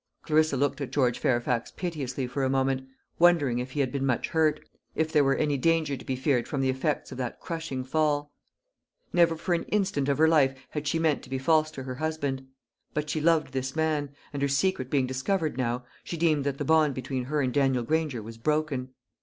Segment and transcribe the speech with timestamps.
[0.23, 2.87] Clarissa looked at George Fairfax piteously for a moment,
[3.19, 4.59] wondering if he had been much hurt
[4.95, 8.31] if there were any danger to be feared from the effects or that crushing fall.
[9.13, 11.93] Never for an instant of her life had she meant to be false to her
[11.93, 12.47] husband;
[12.95, 16.65] but she loved this man; and her secret being discovered now, she deemed that the
[16.65, 18.95] bond between her and Daniel Granger was broken.